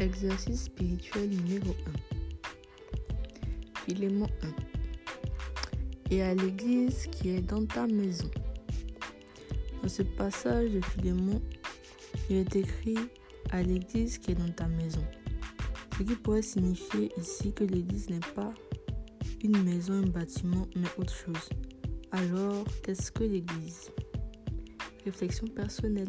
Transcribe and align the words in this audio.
Exercice 0.00 0.64
spirituel 0.64 1.28
numéro 1.28 1.76
1. 1.86 3.84
Philémon 3.84 4.28
1. 4.42 4.48
Et 6.10 6.22
à 6.22 6.34
l'église 6.34 7.06
qui 7.08 7.28
est 7.28 7.42
dans 7.42 7.66
ta 7.66 7.86
maison. 7.86 8.30
Dans 9.82 9.90
ce 9.90 10.02
passage 10.02 10.70
de 10.70 10.80
Philémon, 10.80 11.42
il 12.30 12.36
est 12.36 12.56
écrit 12.56 12.96
à 13.50 13.62
l'église 13.62 14.16
qui 14.16 14.30
est 14.30 14.36
dans 14.36 14.50
ta 14.52 14.68
maison. 14.68 15.04
Ce 15.98 16.02
qui 16.02 16.14
pourrait 16.14 16.40
signifier 16.40 17.12
ici 17.18 17.52
que 17.52 17.64
l'église 17.64 18.08
n'est 18.08 18.20
pas 18.34 18.54
une 19.44 19.62
maison, 19.64 20.02
un 20.02 20.08
bâtiment, 20.08 20.66
mais 20.76 20.88
autre 20.96 21.14
chose. 21.14 21.50
Alors, 22.10 22.64
qu'est-ce 22.82 23.12
que 23.12 23.24
l'église? 23.24 23.90
Réflexion 25.04 25.46
personnelle. 25.48 26.08